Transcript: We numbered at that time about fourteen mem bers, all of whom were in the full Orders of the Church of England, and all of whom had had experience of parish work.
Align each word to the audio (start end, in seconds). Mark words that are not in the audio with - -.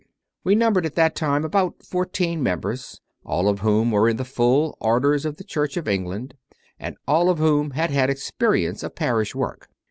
We 0.43 0.55
numbered 0.55 0.87
at 0.87 0.95
that 0.95 1.13
time 1.13 1.45
about 1.45 1.83
fourteen 1.83 2.41
mem 2.41 2.61
bers, 2.61 3.01
all 3.23 3.47
of 3.47 3.59
whom 3.59 3.91
were 3.91 4.09
in 4.09 4.17
the 4.17 4.25
full 4.25 4.75
Orders 4.81 5.25
of 5.25 5.35
the 5.37 5.43
Church 5.43 5.77
of 5.77 5.87
England, 5.87 6.33
and 6.79 6.97
all 7.07 7.29
of 7.29 7.37
whom 7.37 7.69
had 7.77 7.91
had 7.91 8.09
experience 8.09 8.81
of 8.81 8.95
parish 8.95 9.35
work. 9.35 9.69